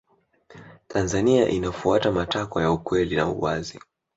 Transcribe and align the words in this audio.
tanzania 0.87 1.47
inafuata 1.49 2.11
matakwa 2.11 2.61
ya 2.61 2.71
ukweli 2.71 3.15
na 3.15 3.29
uwazi 3.29 3.79